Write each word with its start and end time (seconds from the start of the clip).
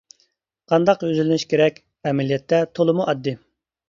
قانداق 0.71 1.03
يۈزلىنىش 1.07 1.45
كېرەك؟ 1.53 1.77
ئەمەلىيەتتە 2.09 2.63
تولىمۇ 2.81 3.07
ئاددىي. 3.07 3.37